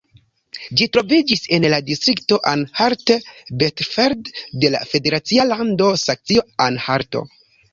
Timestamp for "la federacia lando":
4.77-5.91